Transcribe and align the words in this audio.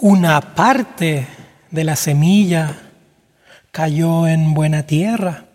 Una 0.00 0.40
parte 0.54 1.26
de 1.72 1.82
la 1.82 1.96
semilla 1.96 2.78
cayó 3.72 4.28
en 4.28 4.54
buena 4.54 4.84
tierra. 4.84 5.46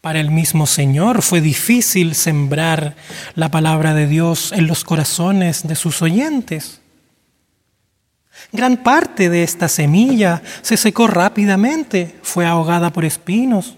Para 0.00 0.18
el 0.18 0.32
mismo 0.32 0.66
Señor 0.66 1.22
fue 1.22 1.40
difícil 1.40 2.16
sembrar 2.16 2.96
la 3.36 3.48
palabra 3.48 3.94
de 3.94 4.08
Dios 4.08 4.50
en 4.50 4.66
los 4.66 4.82
corazones 4.82 5.68
de 5.68 5.76
sus 5.76 6.02
oyentes. 6.02 6.80
Gran 8.50 8.78
parte 8.78 9.28
de 9.28 9.44
esta 9.44 9.68
semilla 9.68 10.42
se 10.62 10.76
secó 10.76 11.06
rápidamente, 11.06 12.18
fue 12.22 12.44
ahogada 12.44 12.92
por 12.92 13.04
espinos, 13.04 13.76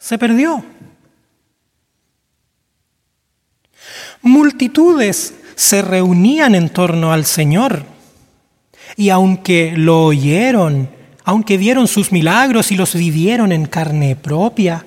se 0.00 0.18
perdió. 0.18 0.64
Multitudes 4.20 5.32
se 5.56 5.82
reunían 5.82 6.54
en 6.54 6.68
torno 6.68 7.12
al 7.12 7.24
Señor 7.24 7.84
y 8.94 9.08
aunque 9.08 9.72
lo 9.76 10.04
oyeron, 10.04 10.88
aunque 11.24 11.56
vieron 11.56 11.88
sus 11.88 12.12
milagros 12.12 12.70
y 12.70 12.76
los 12.76 12.94
vivieron 12.94 13.50
en 13.50 13.66
carne 13.66 14.14
propia, 14.14 14.86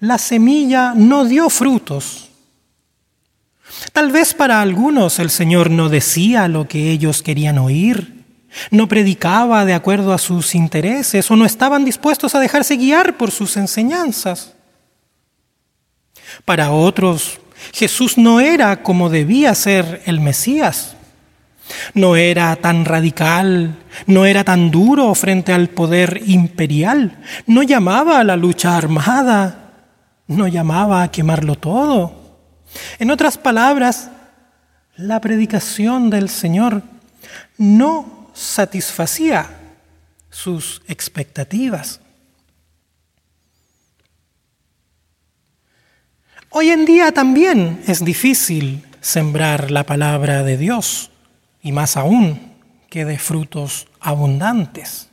la 0.00 0.18
semilla 0.18 0.94
no 0.94 1.24
dio 1.24 1.48
frutos. 1.48 2.30
Tal 3.92 4.10
vez 4.10 4.34
para 4.34 4.60
algunos 4.62 5.18
el 5.18 5.30
Señor 5.30 5.70
no 5.70 5.88
decía 5.88 6.48
lo 6.48 6.66
que 6.66 6.90
ellos 6.90 7.22
querían 7.22 7.58
oír, 7.58 8.24
no 8.70 8.88
predicaba 8.88 9.64
de 9.64 9.74
acuerdo 9.74 10.12
a 10.12 10.18
sus 10.18 10.54
intereses 10.54 11.30
o 11.30 11.36
no 11.36 11.44
estaban 11.44 11.84
dispuestos 11.84 12.34
a 12.34 12.40
dejarse 12.40 12.76
guiar 12.76 13.16
por 13.18 13.30
sus 13.30 13.56
enseñanzas. 13.56 14.54
Para 16.44 16.70
otros, 16.70 17.38
Jesús 17.72 18.18
no 18.18 18.40
era 18.40 18.82
como 18.82 19.10
debía 19.10 19.54
ser 19.54 20.02
el 20.06 20.20
Mesías. 20.20 20.96
No 21.94 22.16
era 22.16 22.54
tan 22.56 22.84
radical, 22.84 23.74
no 24.06 24.24
era 24.24 24.44
tan 24.44 24.70
duro 24.70 25.14
frente 25.14 25.52
al 25.52 25.68
poder 25.68 26.22
imperial, 26.26 27.18
no 27.46 27.62
llamaba 27.64 28.20
a 28.20 28.24
la 28.24 28.36
lucha 28.36 28.76
armada, 28.76 29.72
no 30.28 30.46
llamaba 30.46 31.02
a 31.02 31.10
quemarlo 31.10 31.56
todo. 31.56 32.38
En 32.98 33.10
otras 33.10 33.36
palabras, 33.38 34.10
la 34.96 35.20
predicación 35.20 36.08
del 36.08 36.28
Señor 36.28 36.82
no 37.58 38.30
satisfacía 38.32 39.48
sus 40.30 40.82
expectativas. 40.86 42.00
Hoy 46.58 46.70
en 46.70 46.86
día 46.86 47.12
también 47.12 47.82
es 47.86 48.02
difícil 48.02 48.82
sembrar 49.02 49.70
la 49.70 49.84
palabra 49.84 50.42
de 50.42 50.56
Dios, 50.56 51.10
y 51.62 51.70
más 51.70 51.98
aún 51.98 52.40
que 52.88 53.04
de 53.04 53.18
frutos 53.18 53.88
abundantes. 54.00 55.10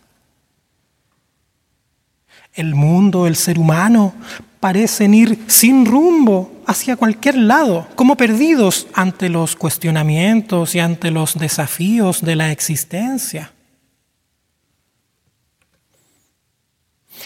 El 2.53 2.75
mundo, 2.75 3.27
el 3.27 3.36
ser 3.36 3.59
humano, 3.59 4.14
parecen 4.61 5.14
ir 5.14 5.38
sin 5.47 5.86
rumbo 5.86 6.64
hacia 6.66 6.95
cualquier 6.95 7.36
lado, 7.36 7.89
como 7.95 8.16
perdidos 8.16 8.88
ante 8.94 9.27
los 9.27 9.58
cuestionamientos 9.58 10.75
y 10.75 10.80
ante 10.80 11.11
los 11.11 11.38
desafíos 11.38 12.21
de 12.21 12.38
la 12.38 12.53
existencia. 12.53 13.52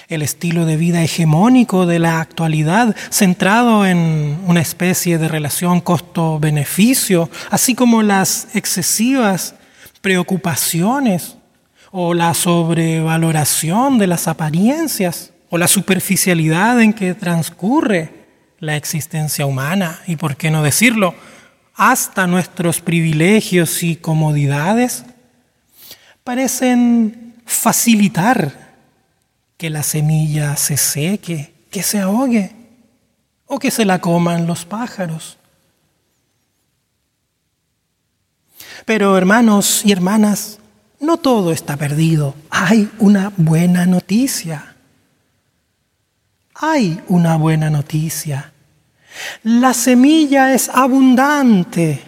El 0.07 0.21
estilo 0.21 0.65
de 0.65 0.77
vida 0.77 1.03
hegemónico 1.03 1.85
de 1.85 1.99
la 1.99 2.21
actualidad, 2.21 2.95
centrado 3.09 3.85
en 3.85 4.39
una 4.47 4.61
especie 4.61 5.17
de 5.17 5.27
relación 5.27 5.81
costo-beneficio, 5.81 7.29
así 7.49 7.75
como 7.75 8.01
las 8.03 8.47
excesivas 8.55 9.55
preocupaciones 10.01 11.35
o 11.91 12.13
la 12.13 12.33
sobrevaloración 12.33 13.97
de 13.97 14.07
las 14.07 14.29
apariencias, 14.29 15.33
o 15.49 15.57
la 15.57 15.67
superficialidad 15.67 16.81
en 16.81 16.93
que 16.93 17.13
transcurre 17.13 18.27
la 18.59 18.75
existencia 18.75 19.45
humana 19.45 19.99
y, 20.07 20.15
por 20.15 20.35
qué 20.35 20.51
no 20.51 20.63
decirlo, 20.63 21.15
hasta 21.75 22.27
nuestros 22.27 22.81
privilegios 22.81 23.83
y 23.83 23.97
comodidades, 23.97 25.05
parecen 26.23 27.35
facilitar 27.45 28.66
que 29.57 29.69
la 29.69 29.83
semilla 29.83 30.55
se 30.55 30.77
seque, 30.77 31.53
que 31.71 31.83
se 31.83 31.99
ahogue 31.99 32.55
o 33.45 33.59
que 33.59 33.71
se 33.71 33.85
la 33.85 33.99
coman 33.99 34.47
los 34.47 34.65
pájaros. 34.65 35.37
Pero 38.85 39.17
hermanos 39.17 39.81
y 39.83 39.91
hermanas, 39.91 40.59
no 40.99 41.17
todo 41.17 41.51
está 41.51 41.75
perdido. 41.75 42.35
Hay 42.49 42.89
una 42.99 43.33
buena 43.35 43.85
noticia 43.85 44.77
hay 46.59 46.99
una 47.07 47.37
buena 47.37 47.69
noticia. 47.69 48.51
La 49.43 49.73
semilla 49.73 50.53
es 50.53 50.69
abundante. 50.69 52.01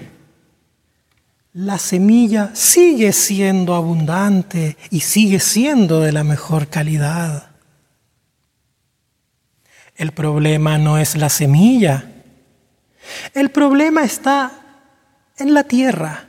La 1.54 1.80
semilla 1.80 2.52
sigue 2.54 3.12
siendo 3.12 3.74
abundante 3.74 4.78
y 4.92 5.00
sigue 5.00 5.40
siendo 5.40 6.02
de 6.02 6.12
la 6.12 6.24
mejor 6.24 6.68
calidad. 6.68 7.50
El 9.96 10.12
problema 10.12 10.78
no 10.78 10.98
es 10.98 11.18
la 11.18 11.30
semilla. 11.30 12.06
El 13.34 13.50
problema 13.50 14.04
está 14.04 14.52
en 15.38 15.54
la 15.56 15.64
tierra. 15.64 16.28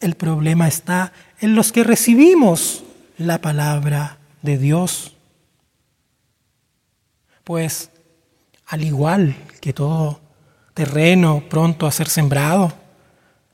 El 0.00 0.14
problema 0.14 0.66
está 0.66 1.12
en 1.40 1.54
los 1.54 1.70
que 1.70 1.84
recibimos 1.84 2.84
la 3.18 3.40
palabra 3.40 4.16
de 4.40 4.56
Dios. 4.56 5.14
Pues 7.44 7.90
al 8.66 8.82
igual 8.82 9.36
que 9.60 9.72
todo 9.72 10.20
terreno 10.72 11.44
pronto 11.48 11.86
a 11.86 11.92
ser 11.92 12.08
sembrado, 12.08 12.72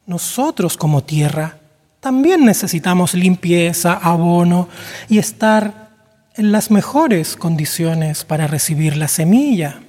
nosotros 0.06 0.76
como 0.76 1.02
tierra 1.02 1.58
también 2.04 2.44
necesitamos 2.44 3.14
limpieza, 3.14 3.94
abono 3.94 4.68
y 5.08 5.16
estar 5.16 5.88
en 6.36 6.52
las 6.52 6.70
mejores 6.70 7.34
condiciones 7.34 8.24
para 8.24 8.46
recibir 8.46 8.98
la 8.98 9.08
semilla. 9.08 9.80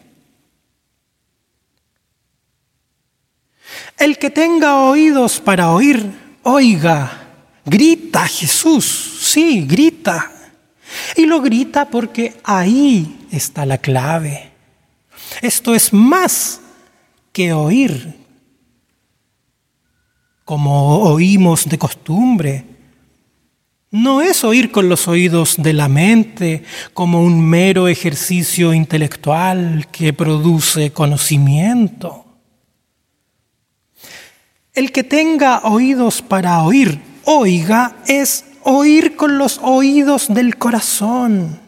El 3.97 4.17
que 4.17 4.29
tenga 4.29 4.79
oídos 4.79 5.41
para 5.41 5.71
oír, 5.71 6.09
oiga, 6.43 7.27
grita 7.65 8.25
Jesús, 8.27 9.19
sí, 9.21 9.65
grita. 9.67 10.31
Y 11.17 11.25
lo 11.25 11.41
grita 11.41 11.89
porque 11.89 12.37
ahí 12.45 13.27
está 13.29 13.65
la 13.65 13.77
clave. 13.77 14.51
Esto 15.41 15.75
es 15.75 15.91
más 15.91 16.61
que 17.33 17.51
oír, 17.51 18.24
como 20.45 20.99
oímos 20.99 21.67
de 21.67 21.77
costumbre. 21.79 22.63
No 23.89 24.21
es 24.21 24.43
oír 24.43 24.71
con 24.71 24.87
los 24.87 25.07
oídos 25.07 25.55
de 25.57 25.73
la 25.73 25.89
mente 25.89 26.63
como 26.93 27.21
un 27.21 27.43
mero 27.43 27.87
ejercicio 27.87 28.73
intelectual 28.73 29.87
que 29.91 30.13
produce 30.13 30.91
conocimiento. 30.91 32.25
El 34.73 34.91
que 34.91 35.03
tenga 35.03 35.61
oídos 35.63 36.21
para 36.21 36.61
oír, 36.63 36.99
oiga, 37.23 37.97
es 38.07 38.45
oír 38.63 39.15
con 39.15 39.37
los 39.37 39.59
oídos 39.63 40.27
del 40.31 40.57
corazón. 40.57 41.59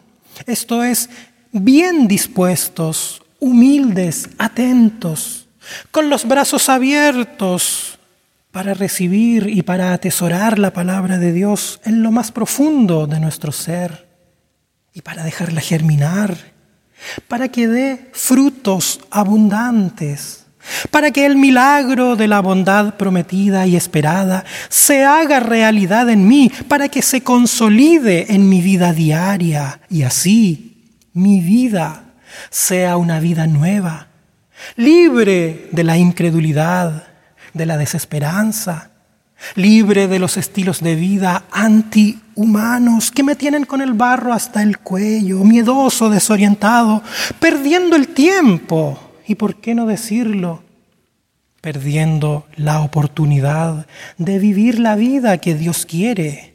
Esto 0.46 0.84
es 0.84 1.08
bien 1.50 2.06
dispuestos, 2.06 3.22
humildes, 3.40 4.28
atentos, 4.38 5.48
con 5.90 6.10
los 6.10 6.28
brazos 6.28 6.68
abiertos 6.68 7.87
para 8.58 8.74
recibir 8.74 9.48
y 9.48 9.62
para 9.62 9.92
atesorar 9.92 10.58
la 10.58 10.72
palabra 10.72 11.16
de 11.16 11.32
Dios 11.32 11.80
en 11.84 12.02
lo 12.02 12.10
más 12.10 12.32
profundo 12.32 13.06
de 13.06 13.20
nuestro 13.20 13.52
ser 13.52 14.08
y 14.92 15.00
para 15.00 15.22
dejarla 15.22 15.60
germinar, 15.60 16.36
para 17.28 17.50
que 17.50 17.68
dé 17.68 18.10
frutos 18.12 18.98
abundantes, 19.12 20.46
para 20.90 21.12
que 21.12 21.24
el 21.24 21.36
milagro 21.36 22.16
de 22.16 22.26
la 22.26 22.40
bondad 22.40 22.94
prometida 22.94 23.64
y 23.64 23.76
esperada 23.76 24.44
se 24.68 25.04
haga 25.04 25.38
realidad 25.38 26.10
en 26.10 26.26
mí, 26.26 26.50
para 26.66 26.88
que 26.88 27.00
se 27.00 27.22
consolide 27.22 28.34
en 28.34 28.48
mi 28.48 28.60
vida 28.60 28.92
diaria 28.92 29.82
y 29.88 30.02
así 30.02 30.98
mi 31.12 31.38
vida 31.38 32.06
sea 32.50 32.96
una 32.96 33.20
vida 33.20 33.46
nueva, 33.46 34.08
libre 34.74 35.68
de 35.70 35.84
la 35.84 35.96
incredulidad, 35.96 37.07
de 37.58 37.66
la 37.66 37.76
desesperanza, 37.76 38.90
libre 39.54 40.08
de 40.08 40.18
los 40.18 40.38
estilos 40.38 40.80
de 40.80 40.94
vida 40.94 41.44
antihumanos 41.50 43.10
que 43.10 43.22
me 43.22 43.36
tienen 43.36 43.66
con 43.66 43.82
el 43.82 43.92
barro 43.92 44.32
hasta 44.32 44.62
el 44.62 44.78
cuello, 44.78 45.44
miedoso, 45.44 46.08
desorientado, 46.08 47.02
perdiendo 47.38 47.96
el 47.96 48.08
tiempo 48.08 48.98
y, 49.26 49.34
por 49.34 49.56
qué 49.56 49.74
no 49.74 49.84
decirlo, 49.84 50.62
perdiendo 51.60 52.46
la 52.56 52.80
oportunidad 52.80 53.86
de 54.16 54.38
vivir 54.38 54.78
la 54.78 54.94
vida 54.94 55.38
que 55.38 55.54
Dios 55.54 55.84
quiere 55.84 56.54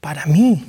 para 0.00 0.24
mí. 0.26 0.64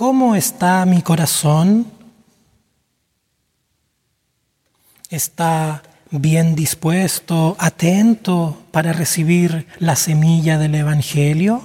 ¿Cómo 0.00 0.34
está 0.34 0.86
mi 0.86 1.02
corazón? 1.02 1.86
¿Está 5.10 5.82
bien 6.10 6.54
dispuesto, 6.54 7.54
atento 7.58 8.62
para 8.70 8.94
recibir 8.94 9.66
la 9.78 9.96
semilla 9.96 10.56
del 10.56 10.76
Evangelio? 10.76 11.60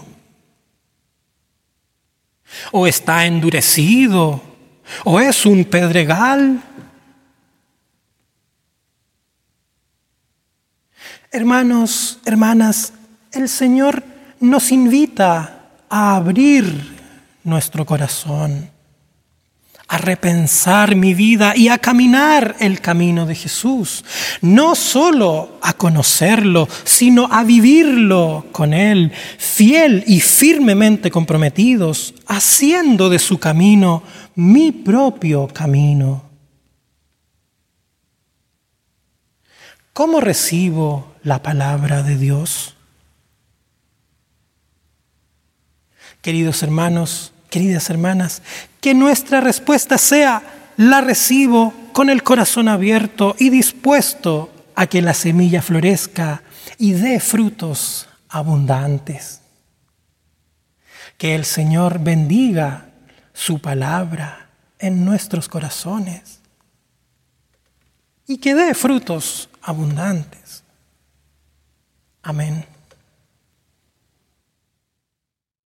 ¿O 2.74 2.88
está 2.88 3.26
endurecido? 3.26 4.42
¿O 5.06 5.22
es 5.22 5.46
un 5.46 5.64
pedregal? 5.64 6.62
Hermanos, 11.32 12.20
hermanas, 12.26 12.92
el 13.32 13.48
Señor 13.48 14.04
nos 14.42 14.74
invita 14.74 15.70
a 15.90 16.18
abrir 16.18 16.95
nuestro 17.46 17.86
corazón, 17.86 18.70
a 19.88 19.98
repensar 20.00 20.96
mi 20.96 21.14
vida 21.14 21.56
y 21.56 21.70
a 21.70 21.78
caminar 21.78 22.56
el 22.60 22.82
camino 22.82 23.26
de 23.26 23.36
Jesús. 23.36 24.04
No 24.42 24.74
solo 24.76 25.60
a 25.62 25.74
conocerlo, 25.74 26.68
sino 26.84 27.28
a 27.32 27.44
vivirlo 27.44 28.48
con 28.52 28.74
Él, 28.74 29.12
fiel 29.38 30.04
y 30.08 30.20
firmemente 30.22 31.12
comprometidos, 31.12 32.16
haciendo 32.28 33.10
de 33.10 33.20
su 33.20 33.38
camino 33.38 34.02
mi 34.34 34.72
propio 34.72 35.48
camino. 35.48 36.24
¿Cómo 39.94 40.20
recibo 40.20 41.14
la 41.24 41.42
palabra 41.42 42.04
de 42.04 42.18
Dios? 42.18 42.76
Queridos 46.22 46.64
hermanos, 46.64 47.32
queridas 47.50 47.90
hermanas, 47.90 48.42
que 48.82 48.94
nuestra 48.94 49.42
respuesta 49.42 49.98
sea, 49.98 50.44
la 50.78 51.02
recibo 51.02 51.74
con 51.94 52.10
el 52.10 52.24
corazón 52.24 52.68
abierto 52.68 53.36
y 53.40 53.50
dispuesto 53.50 54.52
a 54.76 54.88
que 54.88 55.02
la 55.02 55.14
semilla 55.14 55.62
florezca 55.62 56.44
y 56.78 56.94
dé 56.94 57.20
frutos 57.20 58.08
abundantes. 58.28 59.42
Que 61.18 61.36
el 61.36 61.46
Señor 61.46 62.00
bendiga 62.00 62.90
su 63.34 63.60
palabra 63.60 64.50
en 64.80 65.06
nuestros 65.06 65.48
corazones 65.48 66.40
y 68.28 68.38
que 68.38 68.54
dé 68.54 68.74
frutos 68.74 69.50
abundantes. 69.62 70.64
Amén. 72.22 72.75